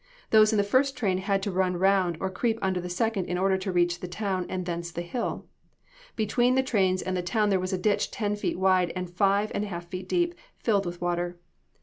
Those 0.31 0.51
in 0.51 0.57
the 0.57 0.63
first 0.63 0.97
train 0.97 1.19
had 1.19 1.43
to 1.43 1.51
run 1.51 1.77
round, 1.77 2.17
or 2.19 2.31
creep 2.31 2.57
under 2.59 2.81
the 2.81 2.89
second 2.89 3.25
in 3.25 3.37
order 3.37 3.55
to 3.59 3.71
reach 3.71 3.99
the 3.99 4.07
town, 4.07 4.47
and 4.49 4.65
thence 4.65 4.89
the 4.89 5.03
hill. 5.03 5.45
Between 6.15 6.55
the 6.55 6.63
trains 6.63 7.03
and 7.03 7.15
the 7.15 7.21
town 7.21 7.51
there 7.51 7.59
was 7.59 7.71
a 7.71 7.77
ditch 7.77 8.09
ten 8.09 8.35
feet 8.35 8.57
wide, 8.57 8.91
and 8.95 9.11
five 9.11 9.51
and 9.53 9.63
a 9.65 9.67
half 9.67 9.85
feet 9.89 10.09
deep, 10.09 10.31
and 10.31 10.41
filled 10.57 10.87
with 10.87 11.01
water. 11.01 11.37